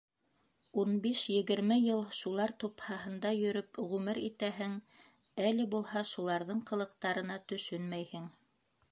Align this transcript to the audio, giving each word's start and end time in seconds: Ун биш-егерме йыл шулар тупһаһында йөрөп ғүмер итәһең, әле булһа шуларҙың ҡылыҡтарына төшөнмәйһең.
Ун 0.83 0.93
биш-егерме 1.01 1.75
йыл 1.81 1.99
шулар 2.19 2.53
тупһаһында 2.63 3.33
йөрөп 3.39 3.77
ғүмер 3.91 4.19
итәһең, 4.29 4.73
әле 5.49 5.67
булһа 5.75 6.03
шуларҙың 6.13 6.63
ҡылыҡтарына 6.71 7.37
төшөнмәйһең. 7.53 8.27